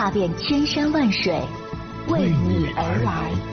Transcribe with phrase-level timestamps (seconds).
[0.00, 1.38] 踏遍千山万水，
[2.08, 3.49] 为你而来。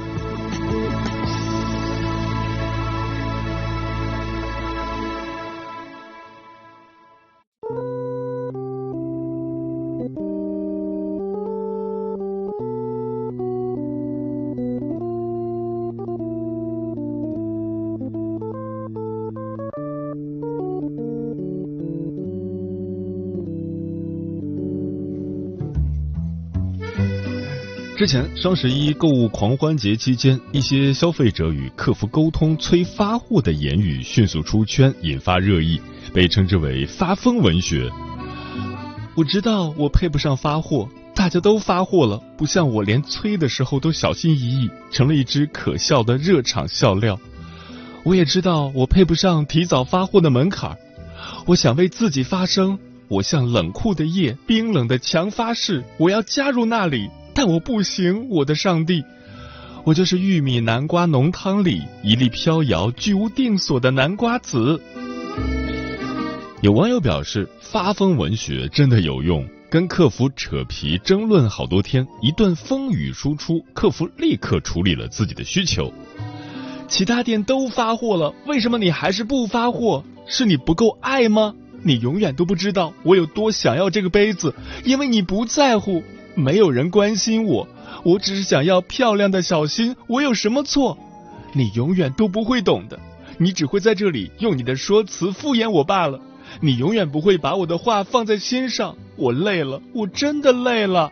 [27.98, 35.82] 之前双十一购物狂欢节期间，一些消费者与客服沟通催发货的言语迅速出圈，引发热议，
[36.14, 37.90] 被称之为“发疯文学”。
[39.18, 47.20] 我知道我配不上发货，大家都发货了，不像我连催的时候都小心翼翼，成了一只可笑的热场笑料。
[48.04, 50.78] 我也知道我配不上提早发货的门槛，
[51.48, 57.10] 我想为自己发声，我向冷酷的夜、冰冷的墙发誓，我要加入那里。
[57.38, 59.06] 但我不行，我的上帝，
[59.84, 64.82] 我就是玉米南瓜浓汤里一粒飘摇、居无定所的南瓜籽。
[66.62, 75.94] 有网友表示，发疯文学真的有用，跟客服扯皮争论好多天，一顿风雨输出，客服立刻处理了自己的需求。
[76.88, 80.04] 其他店都发货了，为什么你还是不发货？
[80.26, 81.54] 是你不够爱吗？
[81.84, 86.02] 你永远都不知道我有多想要这个杯子，因为你不在乎。
[86.38, 87.68] 没有人关心我，
[88.04, 90.96] 我只是想要漂亮的小心，我有什么错？
[91.54, 93.00] 你永远都不会懂的，
[93.40, 96.20] 你只会在这里用你的说辞敷衍我罢了。
[96.62, 101.12] 你永远不会把我的话放在心上，我累了，我真的累了。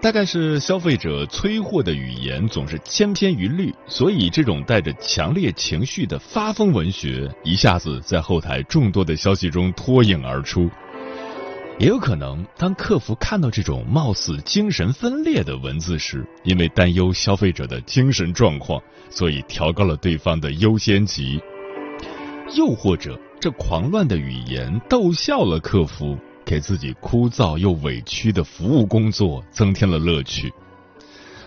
[0.00, 10.70] 大概是消费者催货的语言总是千篇一律，所以这种带着强烈情绪的发疯文学一下子在后台众多的消息中脱颖而出。
[11.78, 21.38] 也有可能，当客服看到这种貌似精神分裂的文字时，因为担忧消费者的精神状况，所以调高了对方的优先级；
[22.56, 30.52] 又或者，这狂乱的语言逗笑了客服，给自己枯燥又委屈的服务工作增添了乐趣。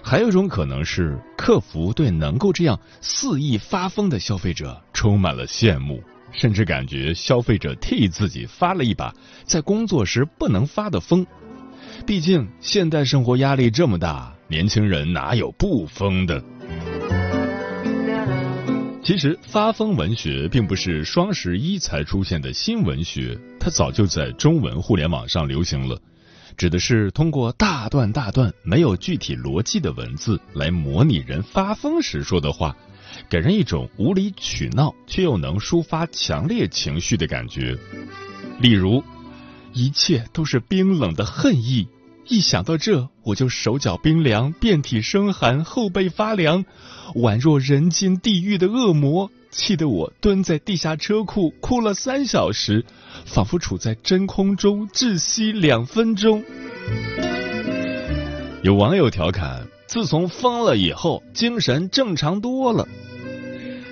[0.02, 6.02] 还有一种可能是，客服对能够这样肆意发疯的消费者充满了羡慕。
[6.31, 11.25] 甚至感觉消费者替自己发了一把在工作时不能发的疯，
[12.06, 16.44] 毕竟现代生活压力这么大，年轻人哪有不疯的？
[19.03, 26.00] 其实发疯文学并不是双十一才出现的新文学，它早就在中文互联网上流行了，
[26.57, 32.75] 指的是通过大段大段没有具体逻辑的文字来模拟人发疯时说的话。
[33.29, 37.78] 给人一种无理取闹却又能抒发强烈情绪的感觉。
[38.59, 39.03] 例如，
[39.73, 41.88] 一切都是冰冷的恨意，
[42.28, 46.64] 一想到这，我就手脚冰凉，遍体生寒，后背发凉，
[47.16, 52.86] 宛若人间地狱的恶魔，气得我蹲在地下车库哭了三小时，
[53.26, 56.44] 仿佛处在真空中窒息两分钟。
[58.64, 62.88] 有网友调侃：自从疯了以后，精神正常多了。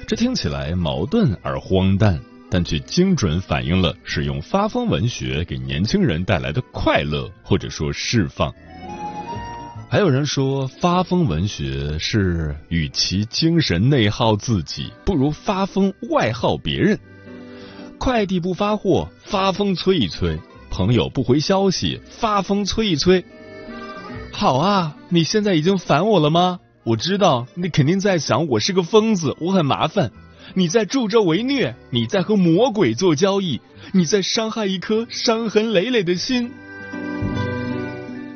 [0.07, 8.53] 这听起来矛盾而荒诞，但却精准反映了使用发疯文学给年轻人带来的快乐，或者说释放。
[9.89, 16.99] 还有人说，发疯文学是与其精神内耗自己，不如发疯外耗别人。
[17.97, 20.37] 快递不发货，发疯催一催；
[20.69, 23.25] 朋友不回消息，发疯催一催。
[24.31, 26.59] 好啊，你现在已经烦我了吗？
[26.83, 30.11] 我知道你肯定在想我是个疯子，我很麻烦。
[30.55, 33.61] 你在助纣为虐，你在和魔鬼做交易，
[33.93, 36.51] 你在伤害一颗伤痕累累的心。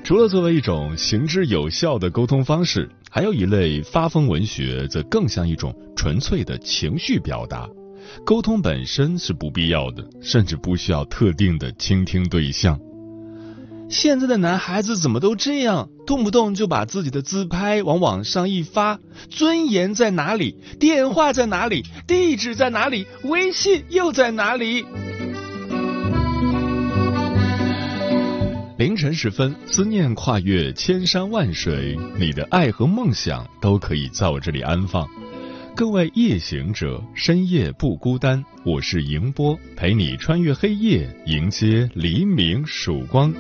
[0.04, 7.68] 除了作为一种行之有效的沟通方式，还有一类发疯文学，则更像一种纯粹的情绪表达。
[8.26, 12.80] 沟通本身是不必要的，甚至不需要特定的倾听对象。
[13.94, 19.00] 现在的男孩子怎么都这样，动不动就把自己的自拍往网上一发，
[19.30, 20.58] 尊严在哪里？
[20.80, 21.86] 电话在哪里？
[22.08, 23.06] 地址在哪里？
[23.24, 24.84] 微信又在哪里？
[28.80, 35.08] 凌晨时分，思念跨越千山万水，你的爱和梦想都可以在我这里安放。
[35.76, 43.34] 各位夜行者，深夜不孤单，我是迎波，陪你穿越黑夜，迎接黎明曙光。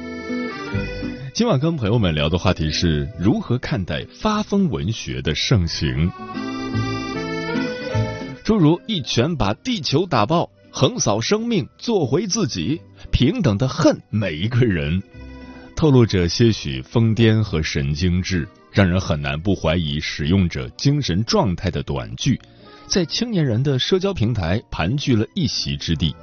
[1.35, 6.11] 今晚跟朋友们聊的话题是如何看待发疯文学的盛行，
[8.43, 10.49] 诸如一拳把地球打爆。
[10.71, 12.81] 横扫生命，做回自己，
[13.11, 15.03] 平等的恨每一个人，
[15.75, 22.41] 透露着些许疯癫和神经质，让人很难不怀疑使用者精神状态的短句，
[22.87, 26.13] 在青年人的社交平台盘踞了一席之地。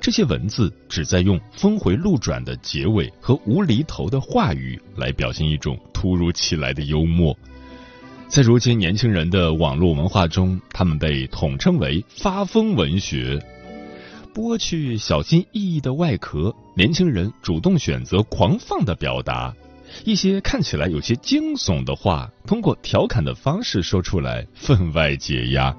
[0.00, 7.36] 这些文字旨在用峰回路转的结尾和无厘头的话语来表现一种突如其来的幽默。
[8.26, 13.38] 在如今年轻人的网络文化中，他们被统称为发疯文学。
[14.34, 19.54] 剥去小心翼翼的外壳，年轻人主动选择狂放的表达，
[20.04, 25.74] 一些看起来有些惊悚的话，通过调侃的方式说出来，分外解压。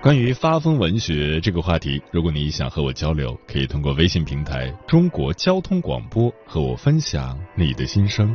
[0.00, 8.34] 关于发疯文学这个话题，如果你想和我交流，可以通过微信平台“中国交通广播”和我分享你的心声。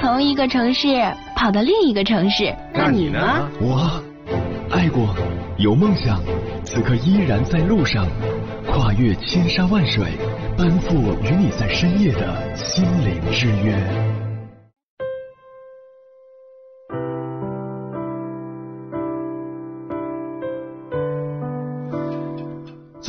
[0.00, 0.88] 从一个城市
[1.36, 2.54] 跑到另一个城市。
[2.72, 3.46] 那你呢？
[3.60, 4.02] 我。
[4.70, 5.14] 爱过，
[5.58, 6.22] 有梦想，
[6.64, 8.06] 此刻依然在路上，
[8.66, 10.04] 跨越千山万水，
[10.56, 14.09] 奔赴与你在深夜的心灵之约。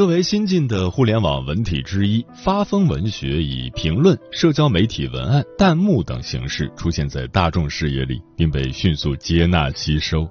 [0.01, 10.27] 作为新晋的互联网文体之一，发疯文学以评论、社交媒体文案、弹幕等形式出现在大众视野里，并被迅速接纳吸收。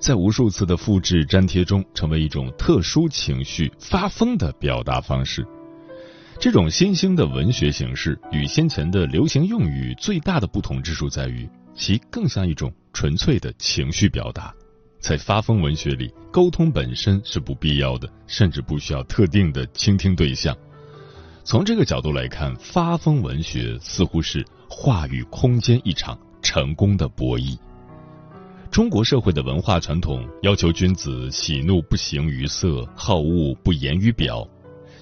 [0.00, 5.46] 在无数次的复制粘贴中，成为一种特殊情绪发疯的表达方式。
[6.40, 14.52] 这种新兴的文学形式与先前的流行用语最大的不同之处在于，其更像一种纯粹的情绪表达。
[15.04, 20.56] 在发疯文学里，沟通本身是不必要的，甚至不需要特定的倾听对象。
[21.44, 27.58] 从这个角度来看，发疯文学似乎是话语空间一场成功的博弈。
[28.70, 34.48] 中国社会的文化传统要求君子喜怒不形于色，好恶不言于表。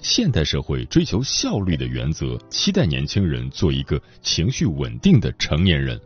[0.01, 5.97] 现代社会追求效率的原则，期待年轻人做一个情绪稳定的成年人。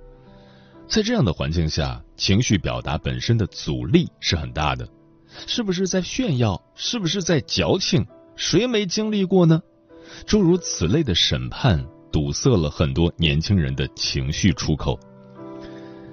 [0.87, 4.87] 在这样的环境下，情绪表达本身的阻力是很大的。
[5.45, 6.61] 是不是在炫耀？
[6.75, 8.05] 是不是在矫情？
[8.35, 9.61] 谁没经历过呢？
[10.25, 14.97] 诸如此类的审判，堵塞了很多年轻人的情绪出口。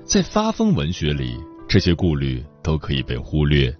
[0.04, 1.38] 在发疯文学里，
[1.68, 3.74] 这些顾虑都可以被忽略。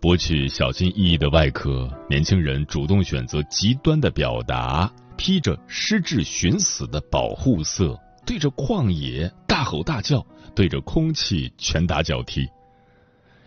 [0.00, 10.24] 剥去小心翼翼的外壳，年轻人主动选择极端的表达，披着失智寻死的保护色，对着旷野大吼大叫，
[10.54, 12.48] 对着空气拳打脚踢。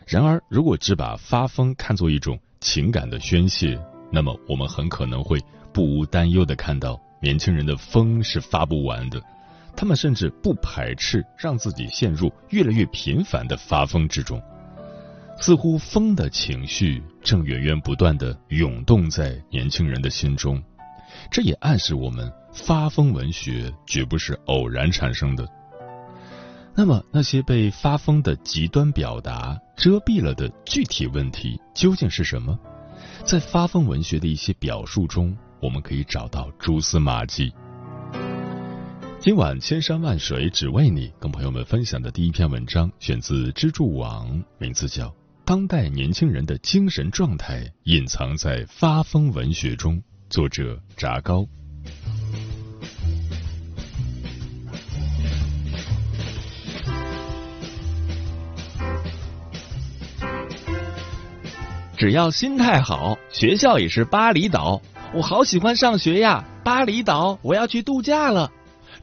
[0.05, 3.79] 然而，如果只把发疯看作一种情感的宣泄，
[4.11, 5.39] 那么我们很可能会
[5.71, 9.21] 不无担忧的看到，年轻人的疯是发不完的。
[9.75, 14.39] 他们甚至不排斥让自己陷入越来越频繁的发疯之中，
[15.39, 20.61] 似乎疯的情绪正源源不断的涌动在年轻人的心中。
[21.31, 25.47] 这也暗示我们，发疯文学绝不是偶然产生的。
[26.75, 32.57] 那么，那些被发疯的极端表达遮蔽了的具体问题究竟是什么？
[33.23, 37.53] 在发疯文学的一些表述中，我们可以找到蛛丝马迹。
[39.19, 45.07] 今晚千山万水只为你，跟朋友们分享的第一篇文章选自支柱网，名字叫
[45.45, 49.95] 《当代年轻人的精神状态隐藏在发疯文学中》，
[50.33, 51.45] 作者炸糕。
[61.95, 64.81] 只要心态好，学校也是巴厘岛。
[65.13, 66.43] 我好喜欢上学呀！
[66.63, 68.51] 巴厘岛，我要去度假了。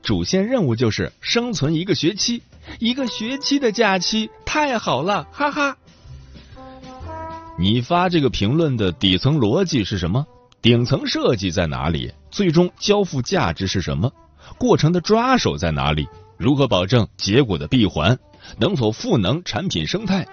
[0.02, 2.42] 主线任务就是生存一个学期，
[2.80, 5.76] 一个学期的假期太好了，哈哈！
[7.56, 10.26] 你发这个评论的底层逻辑是什么？
[10.62, 12.12] 顶层设计在哪里？
[12.30, 14.12] 最终交付价值是什么？
[14.58, 16.06] 过程的抓手在哪里？
[16.36, 18.18] 如何保证结果的闭环？
[18.58, 20.26] 能否赋能产品生态？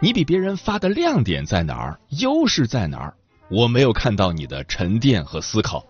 [0.00, 2.00] 你比别人发的亮点在哪儿？
[2.20, 3.14] 优势在哪儿？
[3.48, 5.84] 我没有看到你的沉淀和思考。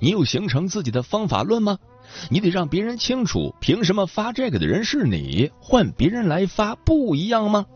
[0.00, 1.76] 你有形成自己的方法论吗？
[2.30, 7.66] 你得让别人清楚，凭什么发这个的人是你，换别人来发不一样吗？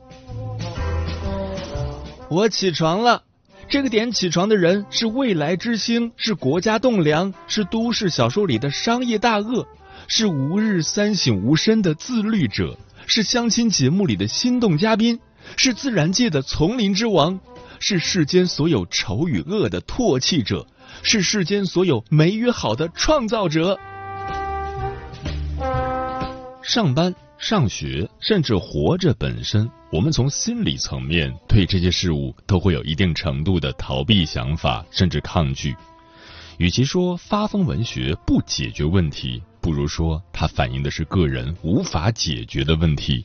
[2.31, 3.25] 我起床了，
[3.69, 9.67] 这个点起床的人是未来之星，是国家栋梁，是都市小说里的商业大鳄，
[10.07, 15.21] 是吾日三省吾身的自律者，是相亲节目里的心动嘉宾，
[15.59, 17.39] 是自然界的丛林之王，
[17.79, 20.67] 是世间所有丑与恶的唾弃者，
[21.03, 23.79] 是世间所有美与好的创造者。
[26.63, 27.15] 上班。
[27.38, 35.75] 上学，甚至活着本身，我们从心理层面对这些事物都会有一定程度的逃避想法，甚至抗拒。
[36.59, 43.25] 与其说发疯文学不解决问题，不如说它反映的是个人无法解决的问题。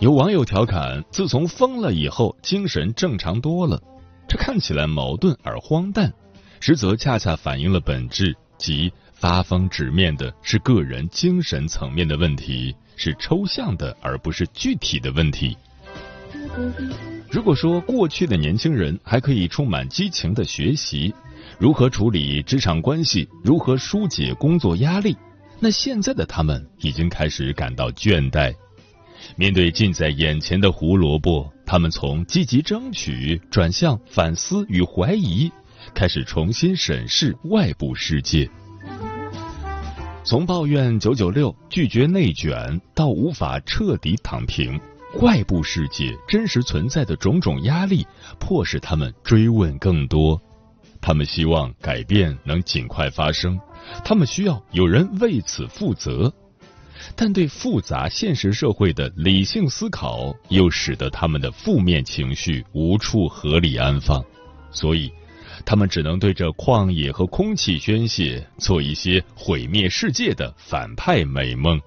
[0.00, 3.80] 有网友调侃：自从疯了以后，精神正常多了。
[4.28, 6.12] 这看起来矛盾而荒诞，
[6.58, 8.92] 实则恰恰反映了本质，即。
[9.18, 15.56] 发疯直面的是个人精神层面的问题，是抽象的而不是具体的问题。
[17.28, 21.12] 如果说过去的年轻人还可以充满激情的学习
[21.58, 25.16] 如何处理职场关系，如何疏解工作压力，
[25.58, 28.54] 那现在的他们已经开始感到倦怠。
[29.34, 35.50] 面对近在眼前的胡萝卜，他们从积极争取转向反思与怀疑，
[35.92, 38.48] 开始重新审视外部世界。
[40.28, 44.78] 从抱怨九九六、拒绝内卷到无法彻底躺平，
[45.22, 48.06] 外部世界真实存在的种种压力，
[48.38, 50.38] 迫使他们追问更多。
[51.00, 53.58] 他们希望改变能尽快发生，
[54.04, 56.30] 他们需要有人为此负责。
[57.16, 64.22] 但对复杂现实社会的理性思考，又使得他们的负面情绪无处合理安放，
[64.70, 65.10] 所以。
[65.68, 71.78] 他们只能对着旷野和空气宣泄，做一些毁灭世界的反派美梦。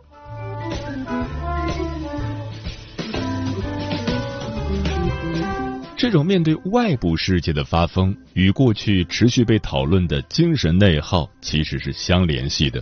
[5.97, 12.79] 这种面对外部世界的发疯，与过去持续被讨论的精神内耗其实是相联系的。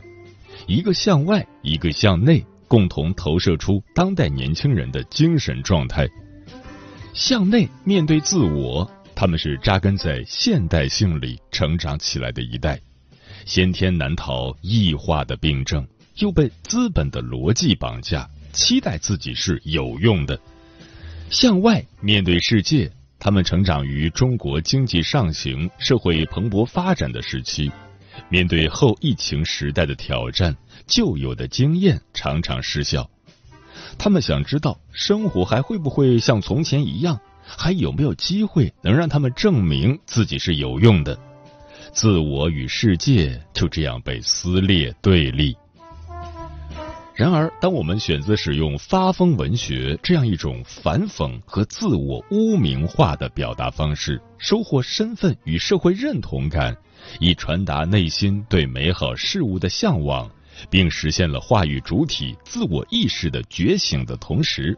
[0.67, 6.05] 一个向外，一个向内，共同投射出当代年轻人的精神状态。
[7.13, 8.85] 向内面对自我。
[9.19, 12.79] 他们是扎根在现代性里成长起来的一代，
[13.45, 15.85] 先天难逃异化的病症，
[16.19, 20.39] 又被资本的逻辑绑架，期待自己是有用的。
[21.29, 27.69] 向外面对世界，他们成长于中国经济上行、社会蓬勃发展的时期，
[28.29, 30.55] 面对后疫情时代的挑战，
[30.87, 33.09] 旧有的经验常常失效。
[33.97, 37.19] 他们想知道，生活还会不会像从前一样？
[37.57, 41.17] 还有没有机会能让他们证明自己是有用的？
[41.91, 45.57] 自我与世界就这样被撕裂对立。
[47.15, 56.77] 然而，当我们选择使用发疯文学这样一种反讽和自我污名化的表达方式，收获身份与社会认同感，
[57.19, 60.31] 以传达内心对美好事物的向往，
[60.69, 64.77] 并实现了话语主体自我意识的觉醒的同时。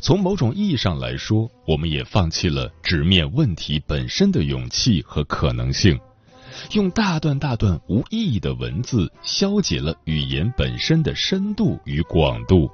[0.00, 5.98] 从某种意义上来说，我们也放弃了直面问题本身的勇气和可能性，
[6.72, 12.70] 用大段大段无意义的文字消解了语言本身的深度与广度。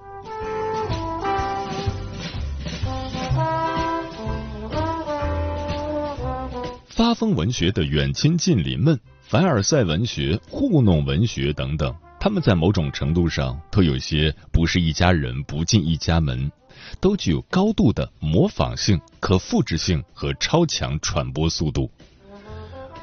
[6.89, 16.51] 发疯文学的远亲近邻们，凡尔赛文学、糊弄文学等等，他们在某种程度上都有些不是一家人不进一家门。
[17.01, 21.91] 都具有高度的模仿性、可复制性和超强传播速度。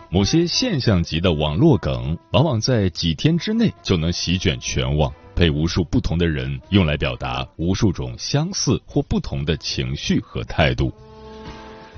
[0.09, 10.93] 某些现象级的网络梗，往往在几天之内就能席卷全网，被无数不同的人用来表达无数种相似或不同的情绪和态度。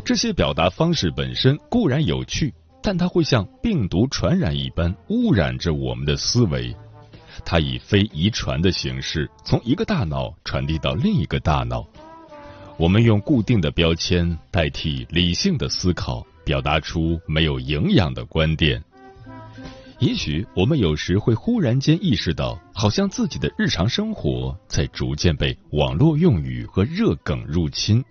[0.06, 6.76] 这些表达方式本身固然有趣，但它会像病毒传染一般污染着我们的思维。
[7.46, 11.86] 它以非遗传的形式从一个大脑传递到另一个大脑。
[12.78, 18.84] 我们用固定的标签代替理性的思考，表达出没有营养的观点。
[20.00, 28.04] 也许我们有时会忽然间意识到，好像自己的日常生活在逐渐被网络用语和热梗入侵，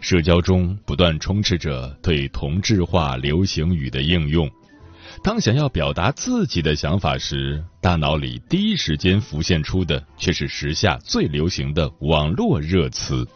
[0.00, 4.48] 社交中不断充斥着对同质化流行语的应用。
[5.26, 13.26] 当想要表达自己的想法时，大脑里第一时间浮现出的却是时下最流行的网络热词。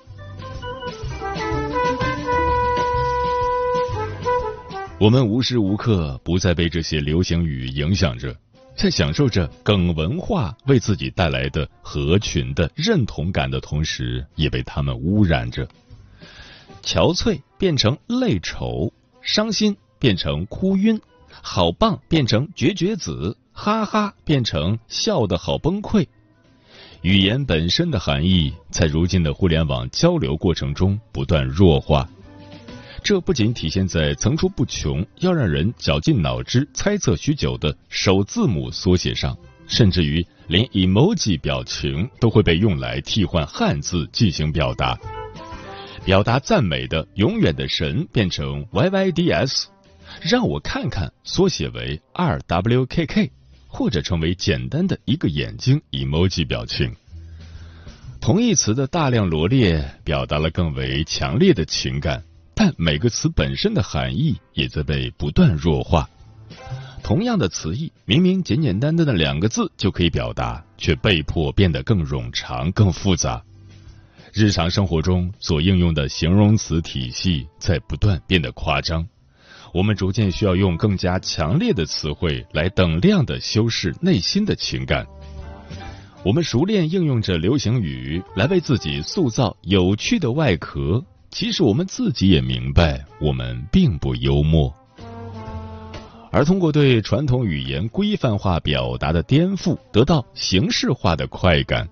[5.00, 8.36] 我们无时无刻不在被这些流行语影响着，
[8.76, 15.66] 在享受着梗文化为自己带来的合群的认同感的同时，也被他们污染着。
[16.84, 18.92] 憔悴变成泪愁，
[19.22, 21.00] 伤心变成哭晕，
[21.42, 26.06] 好棒变成绝绝子，哈哈变成笑得好崩溃。
[27.02, 32.08] 语言本身的含义，在如今的互联网交流过程中不断弱化。
[33.02, 39.34] 这不仅体现在层出不穷、要让人绞尽脑汁猜测许久的首字母缩写上，
[39.66, 44.98] 甚至于连 emoji 表情都会被用来替换汉字进行表达。
[46.04, 49.64] 表达赞美的永远的神变成 yyds，
[50.20, 53.30] 让我看看缩写为 rwkk，
[53.68, 56.94] 或者成为简单的一个眼睛 emoji 表情。
[58.20, 62.22] 同义词的大量罗列，表达了更为强烈的情感。
[62.54, 66.06] 但每个词本身的含义也在被不断弱化。
[67.02, 73.42] 同样的词义，明明简简单单的两个字就可以表达，却被迫变得更冗长、更复杂。
[74.34, 79.08] 日常生活中所应用的形容词体系在不断变得夸张，
[79.72, 85.06] 我们逐渐需要用更加强烈的词汇来等量的修饰内心的情感。
[86.24, 91.02] 我们熟练应用着流行语来为自己塑造有趣的外壳。
[91.30, 94.74] 其实我们自己也明白，我们并不幽默，
[96.32, 101.88] 而通过对传统语言规范化表达的颠覆，得到形式化的快感，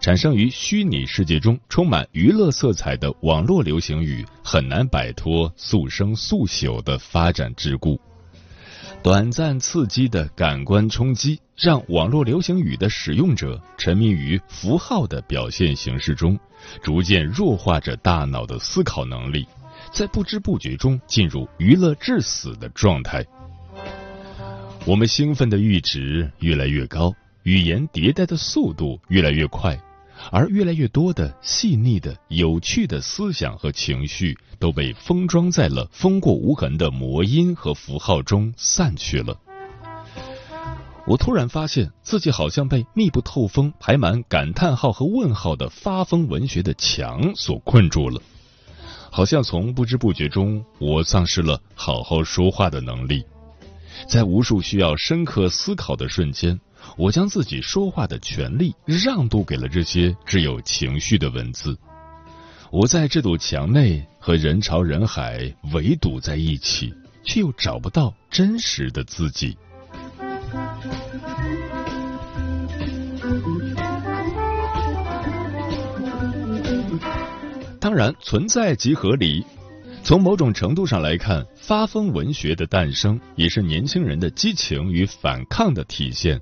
[0.00, 7.98] 产生于虚拟世界中充满娱乐色彩的网络流行语，很难摆脱速生速朽的发展桎梏。
[9.02, 16.38] 短暂刺激的感官冲击，让网络流行语的使用者沉迷于符号的表现形式中。
[16.82, 19.46] 逐渐弱化着大脑的思考能力，
[19.92, 23.24] 在不知不觉中进入娱乐致死的状态。
[24.86, 29.78] 我们兴奋的阈值越来越高，语言迭代的速度越来越快，
[30.30, 39.36] 而越来越多的细腻的、有趣的思想和情绪都被封装在了风过无痕的魔音和符号中散去了。
[41.06, 48.20] 我突然发现自己好像被密不透风、排满感叹号和问号的发疯文学的墙所困住了，
[49.10, 53.24] 好像从不知不觉中，我丧失了好好说话的能力。
[54.08, 56.60] 在无数需要深刻思考的瞬间，
[56.96, 61.76] 我将自己说话的权利让渡给了这些只有情绪的文字。
[62.70, 69.56] 我在这堵墙内和人潮人海围堵在一起，却又找不到真实的自己。
[77.80, 79.44] 当然，存在即合理。
[80.02, 86.40] 从某种程度上来看，发疯文学的诞生也是年轻人的激情与反抗的体现。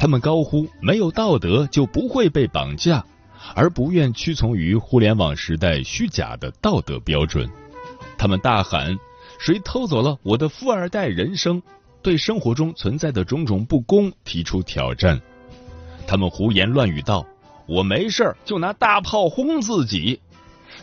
[0.00, 3.04] 他们高呼“没有道德就不会被绑架”，
[3.54, 7.46] 而不愿屈从于互联网时代虚假的道德标准。
[8.16, 8.98] 他们大喊
[9.38, 11.62] ：“谁偷走了我的富二代人生？”
[12.00, 15.20] 对生活中存在的种种不公提出挑战。
[16.06, 17.26] 他们胡言乱语道
[17.68, 20.18] ：“我没事就拿大炮轰自己。”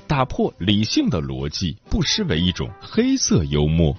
[0.05, 3.97] 打破理性的逻辑，不失为一种黑色幽默。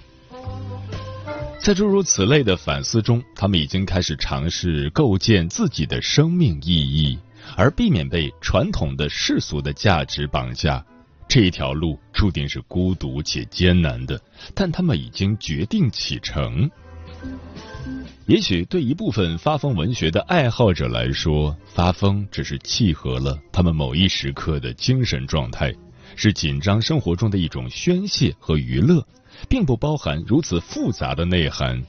[1.60, 7.18] 在诸如此类的反思中，他们已经开始尝试构建自己的生命意义，
[7.56, 10.82] 而避免被传统的世俗的价值绑架。
[11.28, 14.18] 这一条路注定是孤独且艰难的，
[14.54, 16.70] 但他们已经决定启程。
[18.26, 25.74] 也许对一部分发疯文学的爱好者来说，发疯只是契合了他们某一时刻的精神状态。
[26.16, 29.06] 是紧张生活中的一种宣泄和娱乐，
[29.48, 31.82] 并不包含如此复杂的内涵。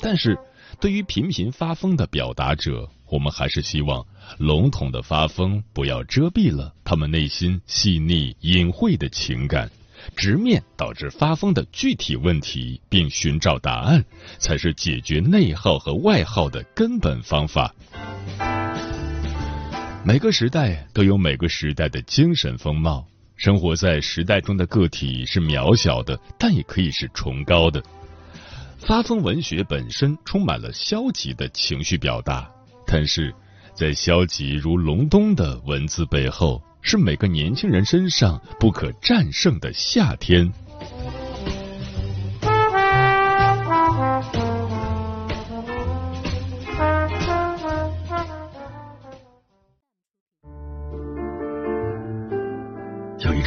[0.00, 0.38] 但是，
[0.80, 4.04] 对于频频发疯的表达者，我们还是希望
[4.38, 9.70] 笼统的发疯不要遮蔽了他们内心细腻隐晦的情感，
[10.16, 14.04] 直面导致发疯的具体问题，并寻找答案，
[14.38, 17.74] 才是解决内耗和外耗的根本方法。
[20.04, 23.06] 每个时代都有每个时代的精神风貌。
[23.36, 27.82] 生活在时代中的个体是渺小的，但也可以是崇高的。
[28.78, 32.48] 发疯文学本身充满了消极的情绪表达，
[32.86, 33.34] 但是
[33.74, 40.52] 在消极如隆冬的文字背后，是每个年轻人身上不可战胜的夏天。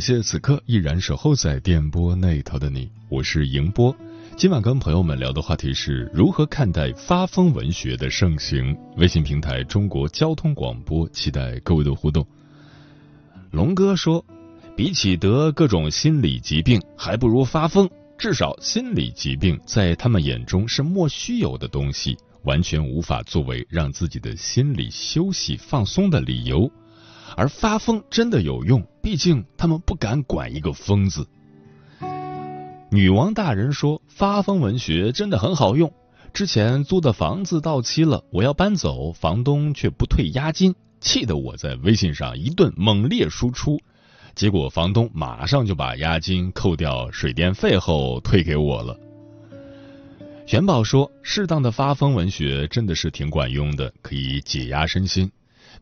[0.00, 3.94] 感谢此刻依然守候在电波那头的你，我是迎波。
[4.34, 8.74] 今晚跟朋友们聊的话题是如何看待发疯文学的盛行。
[8.96, 12.26] 微信平台中国交通广播，期待各位的互动。
[13.50, 14.24] 龙哥说，
[14.74, 17.86] 比起得各种心理疾病，还不如发疯。
[18.16, 26.72] 至少心理疾病在他们眼中是莫须有的东西，完全无法作为让自己的心理休息放松的理由。
[27.36, 31.26] 而发疯真的有用，毕竟他们不敢管一个疯子。
[32.90, 35.92] 女王大人说，发疯文学真的很好用。
[36.32, 43.78] 之前租的房子到期了，我要搬走，房东却不退押金，气得我在微信上一顿猛烈输出，
[44.34, 48.98] 结果房东马上就把押金扣掉水电费后退给我了。
[50.48, 55.30] 元宝说，适当的发疯文学真的是挺管用的，可以解压身心。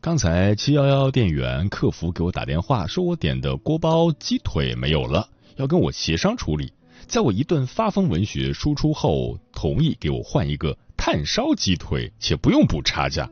[0.01, 6.71] 刚才七幺幺店员客服给我打电话，说我点的锅包鸡腿没有了，要跟我协商处理。
[7.05, 13.29] 在我一顿发疯文学输出后，同意给我换一个炭烧鸡腿，且不用补差价。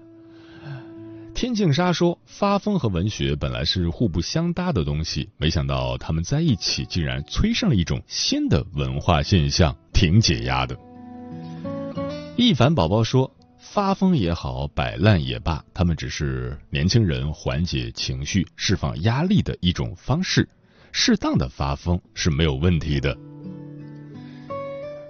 [1.34, 10.77] 天净沙说，发疯和文学本来是互不相搭的东西，没想到他们在一起，竟然催生了一种新的文化现象，挺解压的。
[12.36, 13.32] 一凡宝宝说。
[13.78, 20.50] 发疯也好，摆烂也罢，他们只是年轻人缓解情绪、释放压力的一种方式。
[20.92, 23.16] 适当的发疯是没有问题的。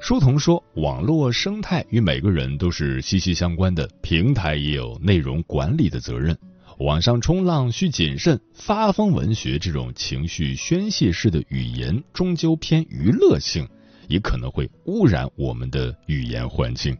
[0.01, 6.37] 书童说，网络生态与每个人都是息息相关的，平台也有内容管理的责任。
[6.79, 13.65] 网上冲浪需谨慎，发疯文学这种情绪宣泄式的语言，终究偏娱乐性，
[14.09, 16.97] 也可能会污染我们的语言环境。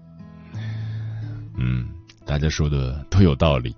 [1.57, 1.87] 嗯，
[2.25, 3.75] 大家说的都有道理。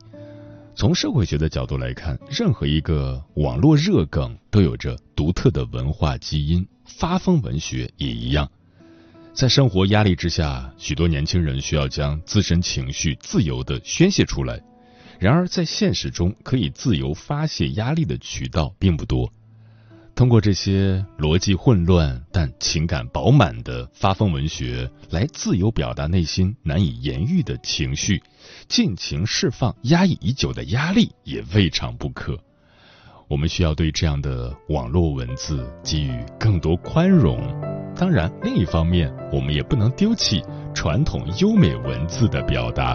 [0.75, 8.49] 从社会学的角度来看，任何一个网络热梗都有着独特的文化基因，发疯文学也一样。
[9.33, 14.61] 在生活压力之下，许多年轻人需要将自身情绪自由的宣泄出来。
[15.19, 19.31] 然而，在现实中，可以自由发泄压力的渠道并不多。
[20.19, 28.21] 通过这些逻辑混乱但情感饱满的发疯文学，来自由表达内心难以言喻的情绪，
[28.67, 32.37] 尽情释放压抑已久的压力，也未尝不可。
[33.29, 37.39] 我们需要对这样的网络文字给予更多宽容。
[37.95, 40.43] 当然，另一方面，我们也不能丢弃
[40.75, 42.93] 传统优美文字的表达。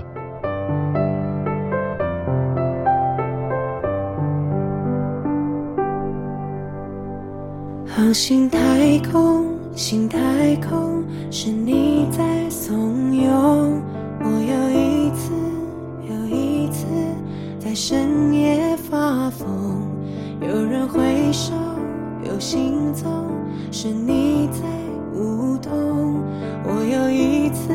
[7.97, 13.29] 航行太空，心太空，是你在怂恿
[14.19, 15.33] 我又一次
[16.03, 16.87] 又一次
[17.61, 19.47] 在深夜发疯。
[20.41, 21.53] 有人挥手，
[22.25, 23.29] 有行踪，
[23.71, 24.63] 是你在
[25.17, 25.73] 舞动。
[26.65, 27.73] 我又一次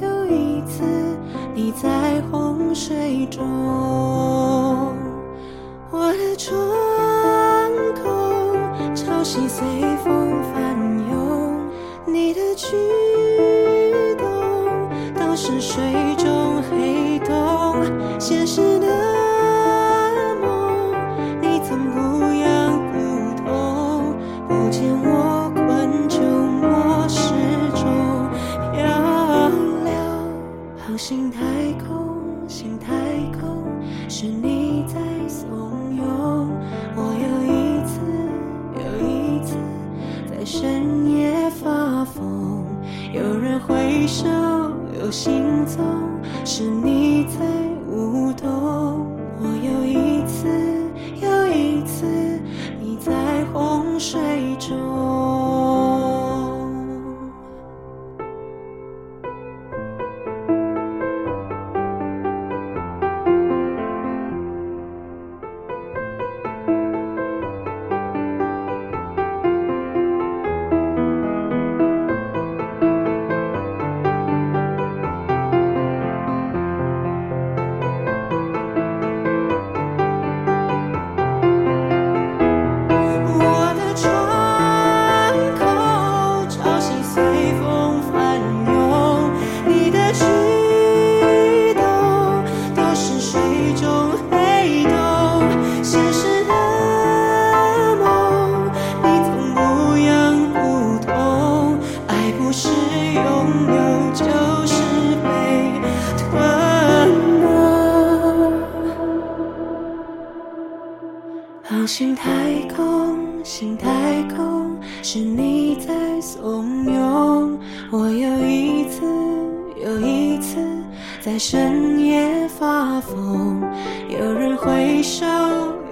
[0.00, 0.84] 又一次，
[1.56, 3.44] 你在洪水中，
[9.32, 9.64] 心随
[10.02, 10.76] 风翻
[11.08, 11.60] 涌，
[12.04, 12.66] 你的举
[14.18, 14.26] 动
[15.14, 15.80] 都是水
[16.18, 17.76] 中黑洞，
[18.18, 18.88] 现实的
[20.42, 20.92] 梦，
[21.40, 22.00] 你曾不
[22.42, 22.98] 痒不
[23.44, 24.16] 痛，
[24.48, 26.18] 不见我困窘，
[26.64, 27.32] 我始
[27.76, 27.86] 终
[28.72, 28.82] 漂
[29.84, 29.92] 流，
[30.84, 31.38] 好心态
[45.10, 45.84] 心中
[46.44, 47.10] 是你。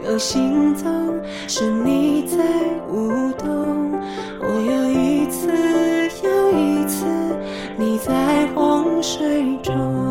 [0.09, 2.39] 有心动，是你在
[2.91, 3.93] 舞动。
[4.41, 5.49] 我又一次
[6.27, 7.05] 又一次，
[7.77, 10.08] 你在洪水中。